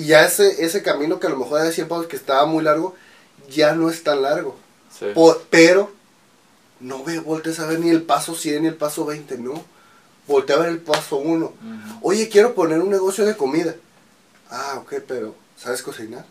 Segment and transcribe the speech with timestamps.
[0.00, 2.64] Y ya ese, ese camino que a lo mejor de 100 pasos que estaba muy
[2.64, 2.94] largo,
[3.50, 4.56] ya no es tan largo.
[4.98, 5.08] Sí.
[5.50, 5.92] Pero
[6.80, 9.62] no ve, voltees a ver ni el paso 100 ni el paso 20, no.
[10.26, 11.44] Voltea a ver el paso 1.
[11.44, 11.54] Ujú.
[12.00, 13.74] Oye, quiero poner un negocio de comida.
[14.48, 16.24] Ah, ok, pero ¿sabes cocinar?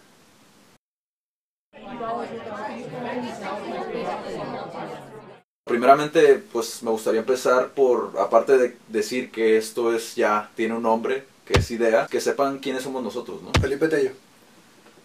[5.64, 10.82] Primeramente, pues me gustaría empezar por, aparte de decir que esto es ya, tiene un
[10.82, 13.50] nombre, que es idea, que sepan quiénes somos nosotros, ¿no?
[13.60, 14.12] Felipe Tello.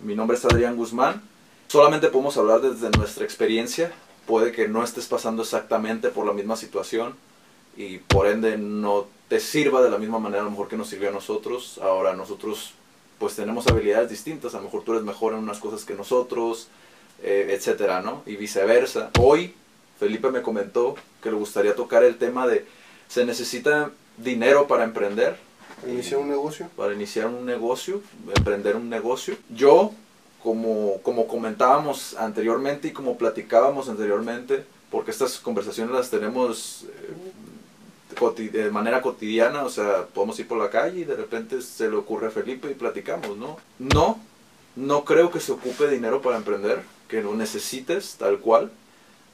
[0.00, 1.22] Mi nombre es Adrián Guzmán.
[1.68, 3.90] Solamente podemos hablar desde nuestra experiencia.
[4.26, 7.14] Puede que no estés pasando exactamente por la misma situación
[7.78, 10.88] y por ende no te sirva de la misma manera a lo mejor que nos
[10.88, 11.80] sirvió a nosotros.
[11.82, 12.74] Ahora nosotros
[13.18, 14.52] pues tenemos habilidades distintas.
[14.54, 16.68] A lo mejor tú eres mejor en unas cosas que nosotros,
[17.22, 18.22] eh, etcétera, ¿no?
[18.26, 19.08] Y viceversa.
[19.18, 19.54] Hoy
[19.98, 22.66] Felipe me comentó que le gustaría tocar el tema de
[23.08, 25.38] se necesita dinero para emprender
[25.86, 26.68] Inicié un negocio.
[26.76, 28.02] para iniciar un negocio,
[28.36, 29.36] emprender un negocio.
[29.50, 29.92] Yo,
[30.42, 38.70] como, como comentábamos anteriormente y como platicábamos anteriormente, porque estas conversaciones las tenemos eh, de
[38.70, 42.28] manera cotidiana, o sea, podemos ir por la calle y de repente se le ocurre
[42.28, 43.58] a Felipe y platicamos, ¿no?
[43.78, 44.18] No,
[44.76, 48.70] no creo que se ocupe dinero para emprender, que lo necesites tal cual.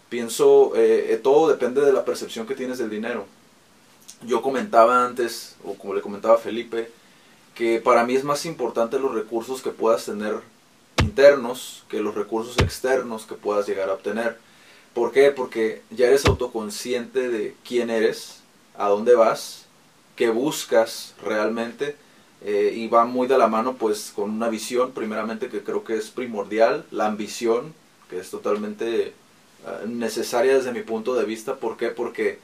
[0.09, 3.27] Pienso, eh, eh, todo depende de la percepción que tienes del dinero
[4.27, 6.91] yo comentaba antes, o como le comentaba Felipe,
[7.55, 10.41] que para mí es más importante los recursos que puedas tener
[11.02, 14.39] internos que los recursos externos que puedas llegar a obtener.
[14.94, 15.30] ¿Por qué?
[15.30, 18.41] Porque ya eres autoconsciente de quién eres,
[18.77, 19.67] a dónde vas,
[20.17, 21.97] qué buscas realmente,
[22.42, 25.97] eh, y va muy de la mano pues con una visión, primeramente que creo que
[25.97, 27.74] es primordial, la ambición,
[28.08, 29.12] que es totalmente eh,
[29.86, 31.56] necesaria desde mi punto de vista.
[31.56, 31.89] ¿Por qué?
[31.89, 32.39] Porque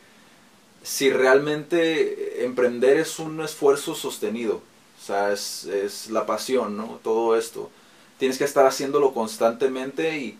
[0.86, 4.62] si realmente emprender es un esfuerzo sostenido,
[5.02, 7.00] o sea, es, es la pasión, ¿no?
[7.02, 7.70] Todo esto.
[8.18, 10.38] Tienes que estar haciéndolo constantemente y,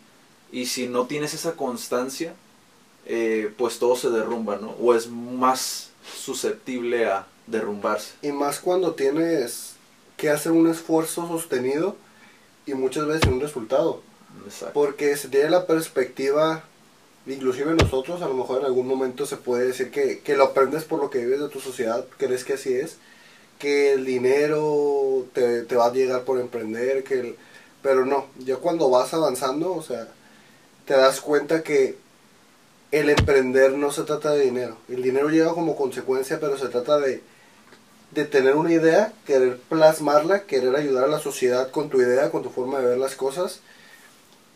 [0.52, 2.32] y si no tienes esa constancia,
[3.06, 4.70] eh, pues todo se derrumba, ¿no?
[4.80, 8.12] O es más susceptible a derrumbarse.
[8.22, 9.72] Y más cuando tienes
[10.16, 11.96] que hacer un esfuerzo sostenido
[12.66, 14.00] y muchas veces un resultado.
[14.44, 14.74] Exacto.
[14.74, 16.62] Porque se tiene la perspectiva,
[17.26, 20.84] inclusive nosotros, a lo mejor en algún momento se puede decir que, que lo aprendes
[20.84, 22.98] por lo que vives de tu sociedad, crees que así es,
[23.58, 27.36] que el dinero te, te va a llegar por emprender, que el-
[27.82, 30.08] pero no, ya cuando vas avanzando, o sea,
[30.86, 31.98] te das cuenta que
[32.92, 36.98] el emprender no se trata de dinero, el dinero llega como consecuencia, pero se trata
[37.00, 37.22] de,
[38.12, 42.42] de tener una idea, querer plasmarla, querer ayudar a la sociedad con tu idea, con
[42.42, 43.60] tu forma de ver las cosas.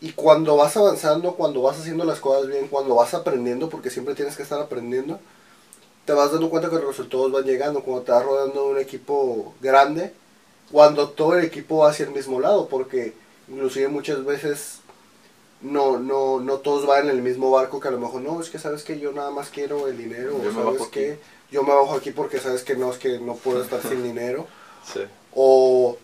[0.01, 4.15] Y cuando vas avanzando, cuando vas haciendo las cosas bien, cuando vas aprendiendo, porque siempre
[4.15, 5.19] tienes que estar aprendiendo,
[6.05, 8.79] te vas dando cuenta que los resultados van llegando, cuando te vas rodeando de un
[8.79, 10.13] equipo grande,
[10.71, 13.13] cuando todo el equipo va hacia el mismo lado, porque
[13.47, 14.79] inclusive muchas veces
[15.61, 18.49] no, no, no todos van en el mismo barco, que a lo mejor no, es
[18.49, 20.91] que sabes que yo nada más quiero el dinero, Yo o sabes aquí.
[20.91, 21.19] que
[21.51, 24.47] yo me bajo aquí porque sabes que no, es que no puedo estar sin dinero,
[24.91, 25.01] Sí.
[25.35, 25.95] o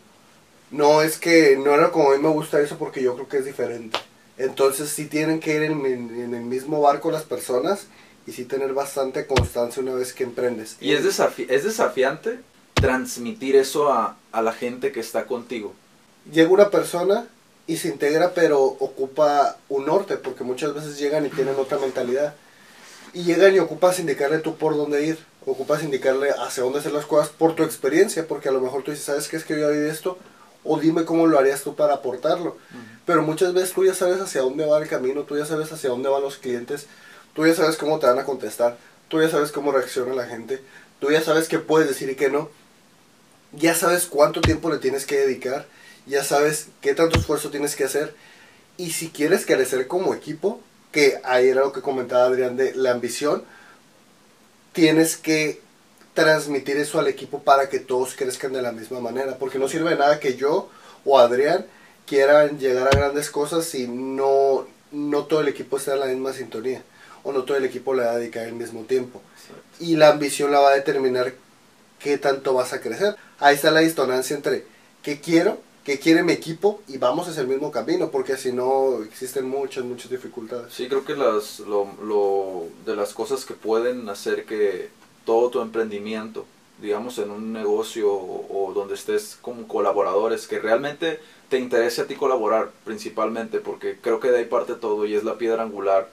[0.72, 3.38] no es que no era como a mí me gusta eso porque yo creo que
[3.38, 3.98] es diferente.
[4.38, 7.88] Entonces sí tienen que ir en, el mismo barco las personas
[8.28, 10.76] y sí tener bastante constancia una vez que emprendes.
[10.80, 12.40] Y es, desafi- es desafiante
[12.74, 15.74] transmitir eso a, a la gente que está contigo.
[16.32, 17.28] Llega una persona
[17.66, 22.36] y se integra pero ocupa un norte porque muchas veces llegan y tienen otra mentalidad.
[23.14, 27.06] Y llegan y ocupas indicarle tú por dónde ir, ocupas indicarle hacia dónde hacer las
[27.06, 29.62] cosas por tu experiencia, porque a lo mejor tú dices, ¿sabes qué es que yo
[29.62, 30.18] ya viví esto?
[30.64, 32.58] O dime cómo lo harías tú para aportarlo.
[33.06, 35.90] Pero muchas veces tú ya sabes hacia dónde va el camino, tú ya sabes hacia
[35.90, 36.88] dónde van los clientes,
[37.34, 40.62] tú ya sabes cómo te van a contestar, tú ya sabes cómo reacciona la gente,
[41.00, 42.50] tú ya sabes qué puedes decir y qué no,
[43.54, 45.68] ya sabes cuánto tiempo le tienes que dedicar,
[46.06, 48.14] ya sabes qué tanto esfuerzo tienes que hacer.
[48.78, 52.92] Y si quieres crecer como equipo, que ahí era lo que comentaba Adrián de la
[52.92, 53.44] ambición,
[54.74, 55.62] tienes que
[56.26, 59.92] transmitir eso al equipo para que todos crezcan de la misma manera, porque no sirve
[59.92, 60.68] de nada que yo
[61.06, 61.66] o Adrián
[62.08, 66.34] quieran llegar a grandes cosas si no, no todo el equipo está en la misma
[66.34, 66.82] sintonía
[67.24, 69.22] o no todo el equipo le va a dedicar el mismo tiempo.
[69.80, 71.34] Y la ambición la va a determinar
[72.00, 73.16] qué tanto vas a crecer.
[73.40, 74.66] Ahí está la disonancia entre
[75.04, 79.04] qué quiero, qué quiere mi equipo y vamos hacia el mismo camino, porque si no
[79.04, 80.74] existen muchas, muchas dificultades.
[80.74, 84.90] Sí, creo que las, lo, lo- de las cosas que pueden hacer que
[85.28, 86.46] todo tu emprendimiento,
[86.82, 91.20] digamos en un negocio o, o donde estés como colaboradores, que realmente
[91.50, 95.24] te interese a ti colaborar principalmente, porque creo que de ahí parte todo y es
[95.24, 96.10] la piedra angular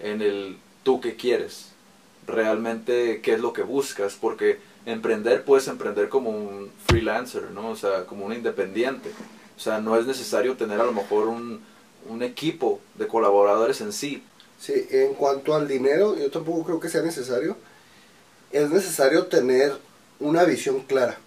[0.00, 1.72] en el tú que quieres,
[2.26, 7.70] realmente qué es lo que buscas, porque emprender puedes emprender como un freelancer, ¿no?
[7.70, 9.10] O sea, como un independiente.
[9.56, 11.60] O sea, no es necesario tener a lo mejor un,
[12.08, 14.22] un equipo de colaboradores en sí.
[14.58, 17.56] Sí, en cuanto al dinero, yo tampoco creo que sea necesario.
[18.52, 19.72] Es necesario tener
[20.18, 21.18] una visión clara.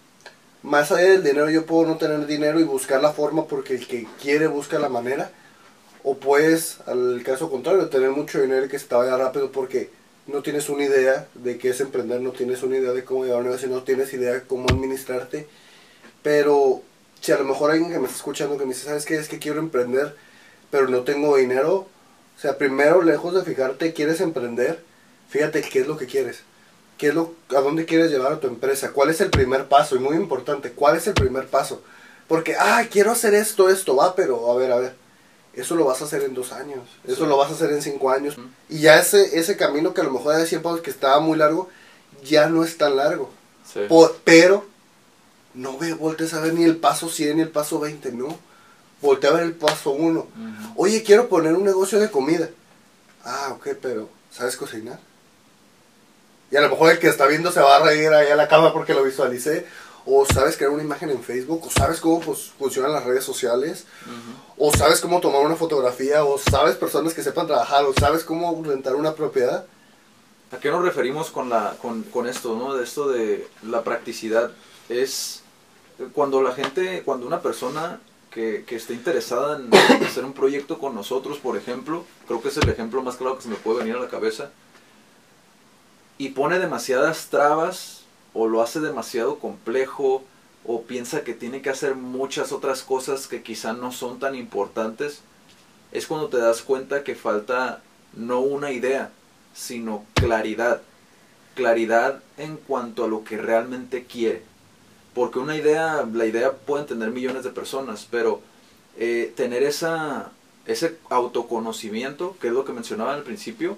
[0.61, 3.87] Más allá del dinero, yo puedo no tener dinero y buscar la forma porque el
[3.87, 5.31] que quiere busca la manera.
[6.03, 9.89] O puedes, al caso contrario, tener mucho dinero y que se te vaya rápido porque
[10.27, 13.39] no tienes una idea de qué es emprender, no tienes una idea de cómo llevar
[13.39, 15.47] un negocio, no tienes idea de cómo administrarte.
[16.21, 16.81] Pero
[17.21, 19.15] si a lo mejor alguien que me está escuchando que me dice, ¿sabes qué?
[19.15, 20.13] Es que quiero emprender,
[20.71, 21.87] pero no tengo dinero.
[22.37, 24.83] O sea, primero, lejos de fijarte, quieres emprender,
[25.29, 26.41] fíjate qué es lo que quieres.
[26.97, 28.91] ¿Qué es lo, ¿A dónde quieres llevar a tu empresa?
[28.91, 29.95] ¿Cuál es el primer paso?
[29.95, 31.81] Y muy importante, ¿cuál es el primer paso?
[32.27, 35.03] Porque, ah, quiero hacer esto, esto, va, pero a ver, a ver
[35.53, 38.09] eso lo vas a hacer en dos años, eso lo vas a hacer en cinco
[38.09, 38.35] años.
[38.69, 41.37] Y ya ese, ese camino que a lo mejor de 100 pasos que estaba muy
[41.37, 41.69] largo,
[42.23, 43.31] ya no es tan largo.
[44.23, 44.65] pero
[45.53, 48.37] no ve, voltees a ver ni el paso 100 ni el paso 20, no.
[49.01, 50.27] Voltea a ver el paso 1.
[50.75, 52.49] Oye, quiero poner un negocio de comida.
[53.23, 54.99] Ah, ok, pero ¿sabes cocinar?
[56.53, 58.47] Y a lo mejor el que está viendo se va a reír ahí a la
[58.47, 59.65] cama porque lo visualicé
[60.05, 63.85] o sabes crear una imagen en Facebook, o sabes cómo pues, funcionan las redes sociales,
[64.57, 68.61] o sabes cómo tomar una fotografía, o sabes personas que sepan trabajar, o sabes cómo
[68.63, 69.65] rentar una propiedad.
[70.51, 72.75] ¿A qué nos referimos con, la, con, con esto, no?
[72.75, 74.51] De esto de la practicidad.
[74.89, 75.41] Es
[76.13, 77.99] cuando la gente, cuando una persona
[78.29, 79.73] que, que esté interesada en
[80.05, 83.43] hacer un proyecto con nosotros, por ejemplo, creo que es el ejemplo más claro que
[83.43, 84.51] se me puede venir a la cabeza,
[86.23, 88.03] y pone demasiadas trabas
[88.33, 90.23] o lo hace demasiado complejo
[90.63, 95.19] o piensa que tiene que hacer muchas otras cosas que quizá no son tan importantes,
[95.91, 97.81] es cuando te das cuenta que falta
[98.13, 99.11] no una idea,
[99.53, 100.81] sino claridad.
[101.55, 104.43] Claridad en cuanto a lo que realmente quiere.
[105.13, 108.39] Porque una idea, la idea pueden tener millones de personas, pero
[108.97, 110.31] eh, tener esa,
[110.67, 113.77] ese autoconocimiento, que es lo que mencionaba al principio,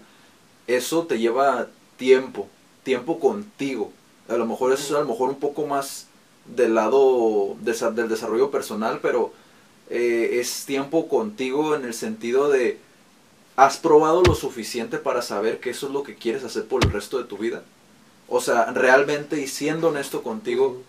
[0.67, 2.47] eso te lleva tiempo,
[2.83, 3.91] tiempo contigo.
[4.27, 6.07] A lo mejor eso es a lo mejor un poco más
[6.45, 9.33] del lado del desarrollo personal, pero
[9.89, 12.79] eh, es tiempo contigo en el sentido de,
[13.55, 16.91] ¿has probado lo suficiente para saber que eso es lo que quieres hacer por el
[16.91, 17.63] resto de tu vida?
[18.27, 20.81] O sea, realmente y siendo honesto contigo,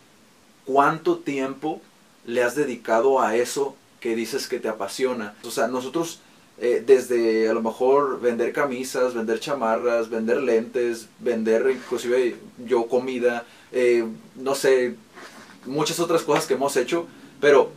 [0.64, 1.80] ¿cuánto tiempo
[2.24, 5.34] le has dedicado a eso que dices que te apasiona?
[5.44, 6.20] O sea, nosotros
[6.58, 12.36] eh, desde a lo mejor vender camisas, vender chamarras, vender lentes, vender inclusive
[12.66, 14.06] yo comida, eh,
[14.36, 14.94] no sé,
[15.66, 17.06] muchas otras cosas que hemos hecho,
[17.40, 17.70] pero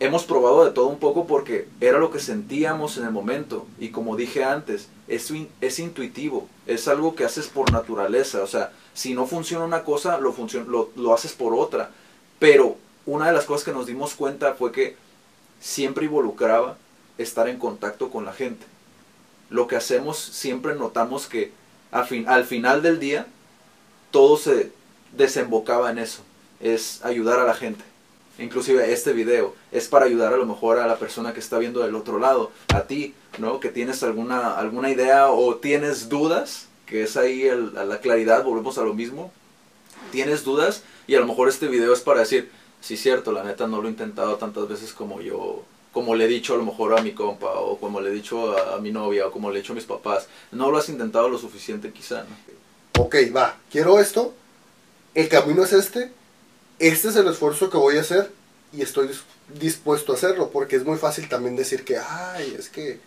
[0.00, 3.66] hemos probado de todo un poco porque era lo que sentíamos en el momento.
[3.78, 8.72] Y como dije antes, es, es intuitivo, es algo que haces por naturaleza, o sea,
[8.94, 10.34] si no funciona una cosa, lo,
[10.66, 11.90] lo, lo haces por otra,
[12.38, 12.76] pero
[13.06, 14.96] una de las cosas que nos dimos cuenta fue que
[15.60, 16.78] siempre involucraba
[17.18, 18.66] estar en contacto con la gente.
[19.50, 21.52] Lo que hacemos siempre notamos que
[21.90, 23.26] al, fin, al final del día
[24.10, 24.72] todo se
[25.12, 26.22] desembocaba en eso,
[26.60, 27.84] es ayudar a la gente.
[28.38, 31.80] Inclusive este video es para ayudar a lo mejor a la persona que está viendo
[31.80, 33.60] del otro lado, a ti, ¿no?
[33.60, 38.82] Que tienes alguna, alguna idea o tienes dudas, que es ahí la claridad, volvemos a
[38.82, 39.30] lo mismo.
[40.10, 42.50] Tienes dudas y a lo mejor este video es para decir,
[42.80, 45.62] sí cierto, la neta no lo he intentado tantas veces como yo
[45.94, 48.58] como le he dicho a lo mejor a mi compa, o como le he dicho
[48.58, 50.26] a, mi novia, o como le he dicho a mis papás.
[50.50, 53.02] No lo has intentado lo suficiente quizá, ¿no?
[53.04, 54.34] Ok, va, quiero esto,
[55.14, 56.10] el camino es este,
[56.80, 58.30] este es el esfuerzo que voy a hacer
[58.72, 59.08] y estoy
[59.58, 62.98] dispuesto a hacerlo, porque es muy fácil también decir que, ay, es que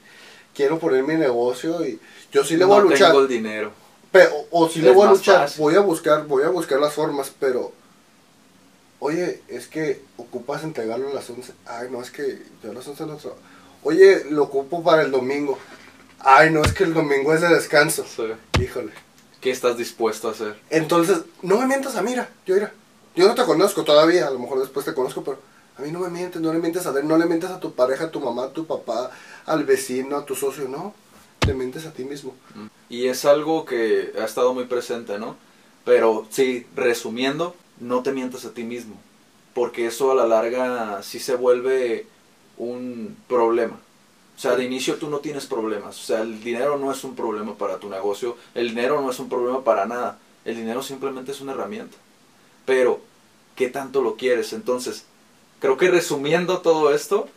[0.55, 1.99] quiero poner mi negocio y
[2.31, 3.11] yo sí le voy a luchar.
[3.11, 3.71] Tengo el dinero.
[4.13, 7.33] Pero, o sí le voy a luchar, voy a buscar, voy a buscar las formas,
[7.37, 7.73] pero
[8.99, 11.53] Oye, es que ocupas entregarlo a las 11.
[11.65, 13.41] Ay, no, es que yo a las 11 no trabajo.
[13.83, 15.57] Oye, lo ocupo para el domingo.
[16.19, 18.05] Ay, no, es que el domingo es de descanso.
[18.05, 18.23] Sí.
[18.61, 18.91] Híjole.
[19.39, 20.59] ¿Qué estás dispuesto a hacer?
[20.69, 22.73] Entonces, no me mientas a mira, yo mira.
[23.15, 25.39] Yo no te conozco todavía, a lo mejor después te conozco, pero
[25.77, 27.73] a mí no me mientes, no le mientes a él, no le mientes a tu
[27.73, 29.11] pareja, a tu mamá, a tu papá,
[29.45, 30.93] al vecino, a tu socio, no.
[31.39, 32.35] Te mientes a ti mismo.
[32.55, 32.65] Mm.
[32.89, 35.35] Y es algo que ha estado muy presente, ¿no?
[35.85, 38.95] Pero sí, resumiendo, no te mientas a ti mismo,
[39.53, 42.07] porque eso a la larga sí se vuelve
[42.57, 43.79] un problema.
[44.35, 45.99] O sea, de inicio tú no tienes problemas.
[45.99, 49.19] O sea, el dinero no es un problema para tu negocio, el dinero no es
[49.19, 50.19] un problema para nada.
[50.45, 51.97] El dinero simplemente es una herramienta.
[52.65, 53.01] Pero,
[53.55, 54.53] ¿qué tanto lo quieres?
[54.53, 55.05] Entonces,
[55.59, 57.27] creo que resumiendo todo esto,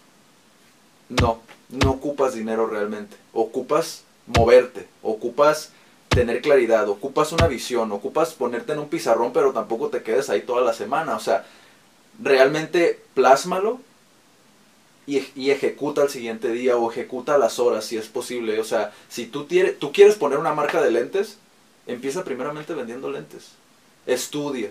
[1.09, 3.17] no, no ocupas dinero realmente.
[3.33, 5.73] Ocupas moverte, ocupas
[6.11, 10.43] tener claridad, ocupas una visión, ocupas ponerte en un pizarrón, pero tampoco te quedes ahí
[10.43, 11.17] toda la semana.
[11.17, 11.47] O sea,
[12.23, 13.81] realmente plásmalo
[15.07, 18.61] y, ejecuta el siguiente día o ejecuta las horas si es posible.
[18.61, 19.47] O sea, si tú,
[19.79, 21.39] tú quieres poner una marca de lentes,
[21.87, 23.53] empieza primeramente vendiendo lentes.
[24.07, 24.71] Estudia.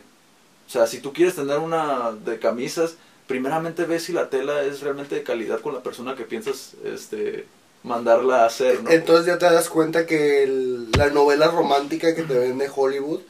[0.67, 2.95] O sea, si tú quieres tener una de camisas,
[3.27, 7.47] primeramente ve si la tela es realmente de calidad con la persona que piensas este,
[7.83, 8.89] mandarla a hacer, ¿no?
[8.89, 13.21] Entonces ya te das cuenta que el- la novela romántica que te vende Hollywood,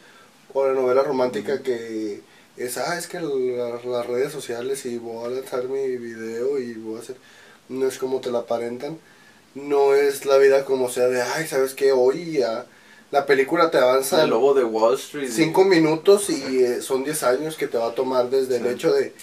[0.53, 2.21] o la novela romántica que
[2.57, 6.73] es, ah, es que la- las redes sociales y voy a lanzar mi video y
[6.73, 7.15] voy a hacer,
[7.69, 8.97] no es como te la aparentan,
[9.55, 11.91] no es la vida como sea de, ay, ¿sabes qué?
[11.91, 12.65] Hoy ya
[13.11, 15.29] la película te avanza el lobo de Wall Street.
[15.31, 18.69] cinco minutos y eh, son 10 años que te va a tomar desde el Sí.
[18.69, 19.13] hecho de,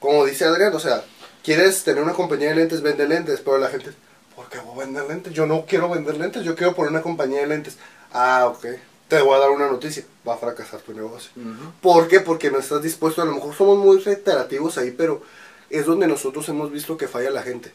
[0.00, 1.02] como dice Adrián, o sea,
[1.42, 3.90] quieres tener una compañía de lentes, vende lentes, pero la gente,
[4.34, 5.32] ¿por qué voy a vender lentes?
[5.32, 7.76] Yo no quiero vender lentes, yo quiero poner una compañía de lentes.
[8.12, 8.66] Ah, ok,
[9.08, 11.30] te voy a dar una noticia, va a fracasar tu negocio.
[11.36, 11.72] Ujú.
[11.80, 12.20] ¿Por qué?
[12.20, 15.22] Porque no estás dispuesto, a lo mejor somos muy reiterativos ahí, pero
[15.70, 17.72] es donde nosotros hemos visto que falla la gente.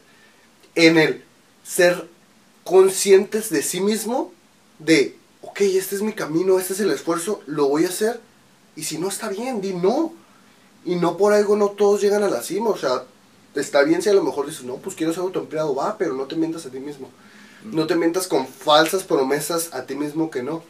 [0.74, 1.24] En el
[1.64, 2.08] ser
[2.64, 4.32] conscientes de sí mismo,
[4.78, 8.20] de, ok, este es mi camino, este es el esfuerzo, lo voy a hacer,
[8.76, 10.14] y si no está bien, di no.
[10.84, 13.04] Y no por algo no todos llegan a la cima, o sea,
[13.54, 16.24] está bien si a lo mejor dices, no, pues quiero ser autoempleado, va, pero no
[16.24, 17.10] te mientas a ti mismo.
[17.64, 20.62] No te mientas con falsas promesas a ti mismo que no.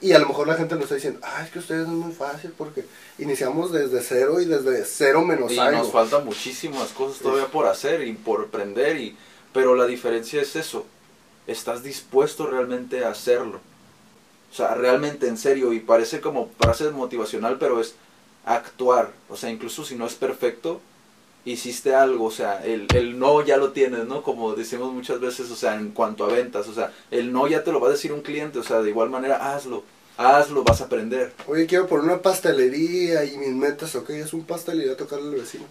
[0.00, 2.12] Y a lo mejor la gente nos está diciendo, ah, es que ustedes es muy
[2.12, 2.86] fácil porque
[3.18, 5.78] iniciamos desde cero y desde cero menos Y algo.
[5.82, 9.14] nos faltan muchísimas cosas todavía por hacer y por aprender, y,
[9.52, 10.86] pero la diferencia es eso,
[11.46, 13.60] estás dispuesto realmente a hacerlo.
[14.50, 17.94] O sea, realmente en serio, y parece como frase motivacional, pero es
[18.46, 19.12] actuar.
[19.28, 20.80] O sea, incluso si no es perfecto,
[21.44, 24.22] hiciste algo, o sea, el, el no ya lo tienes, ¿no?
[24.22, 27.64] Como decimos muchas veces, o sea, en cuanto a ventas, o sea, el no ya
[27.64, 29.82] te lo va a decir un cliente, o sea, de igual manera, hazlo,
[30.16, 31.32] hazlo, vas a aprender.
[31.46, 34.96] Oye, quiero poner una pastelería y mis metas, ok, es un pastel y voy a
[34.96, 35.64] tocarle al vecino.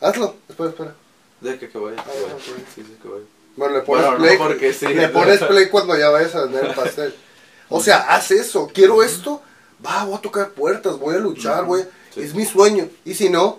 [0.00, 0.94] Hazlo, espera, espera.
[1.40, 2.36] De que, que vaya, que Ah, vaya.
[2.74, 3.24] Sí, sí, que vaya.
[3.56, 4.38] Bueno, le pones Bueno, no, play.
[4.38, 4.86] porque sí.
[4.88, 7.14] Le pones play cuando ya vayas a vender el pastel.
[7.70, 8.70] O sea, haz eso.
[8.72, 9.40] Quiero esto.
[9.84, 11.82] Va, voy a tocar puertas, voy a luchar, voy.
[12.14, 12.20] Sí.
[12.20, 12.88] Es mi sueño.
[13.06, 13.58] Y si no,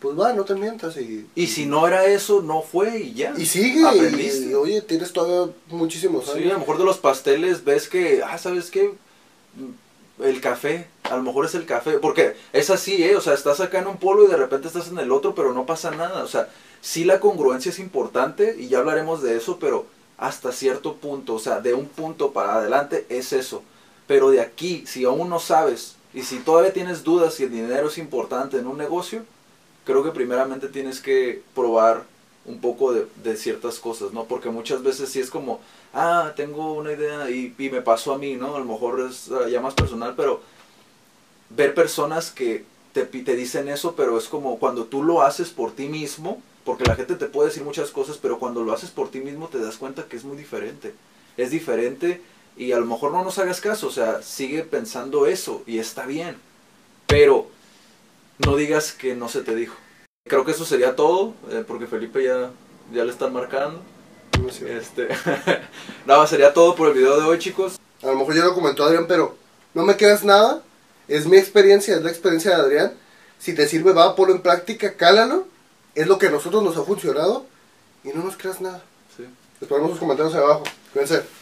[0.00, 1.26] pues va, no te mientas y.
[1.34, 3.34] Y si no era eso, no fue y ya.
[3.36, 3.84] Y sigue.
[3.86, 4.50] Aprendiste.
[4.50, 6.52] Y, oye, tienes todavía muchísimos Sí, a años.
[6.52, 8.92] lo mejor de los pasteles ves que, ah, ¿sabes qué?
[10.22, 13.14] El café, a lo mejor es el café, porque es así, ¿eh?
[13.16, 15.52] O sea, estás acá en un polo y de repente estás en el otro, pero
[15.52, 16.24] no pasa nada.
[16.24, 16.48] O sea,
[16.80, 19.86] sí la congruencia es importante y ya hablaremos de eso, pero
[20.16, 23.62] hasta cierto punto, o sea, de un punto para adelante es eso.
[24.08, 27.86] Pero de aquí, si aún no sabes y si todavía tienes dudas si el dinero
[27.88, 29.22] es importante en un negocio,
[29.88, 32.04] creo que primeramente tienes que probar
[32.44, 34.24] un poco de, de ciertas cosas, ¿no?
[34.24, 35.60] Porque muchas veces sí es como,
[35.94, 38.54] ah, tengo una idea y, y me pasó a mí, ¿no?
[38.54, 40.42] A lo mejor es ah, ya más personal, pero
[41.48, 45.72] ver personas que te, te dicen eso, pero es como cuando tú lo haces por
[45.72, 49.10] ti mismo, porque la gente te puede decir muchas cosas, pero cuando lo haces por
[49.10, 50.92] ti mismo te das cuenta que es muy diferente.
[51.38, 52.20] Es diferente
[52.58, 56.04] y a lo mejor no nos hagas caso, o sea, sigue pensando eso y está
[56.04, 56.36] bien,
[57.06, 57.46] pero
[58.44, 59.74] no digas que no se te dijo.
[60.28, 62.50] Creo que eso sería todo, eh, porque Felipe ya,
[62.92, 63.80] ya le están marcando.
[64.42, 64.76] No sé.
[64.76, 65.08] Este,
[66.06, 67.80] nada, sería todo por el video de hoy, chicos.
[68.02, 69.36] A lo mejor ya lo comentó Adrián, pero
[69.74, 70.62] no me quedas nada.
[71.08, 72.92] Es mi experiencia, es la experiencia de Adrián.
[73.38, 75.46] Si te sirve, va, ponlo en práctica, cálalo.
[75.94, 77.46] Es lo que a nosotros nos ha funcionado.
[78.04, 78.82] Y no nos creas nada.
[79.16, 79.24] Sí.
[79.60, 80.64] Esperamos sus comentarios ahí abajo.
[80.92, 81.37] Cuídense.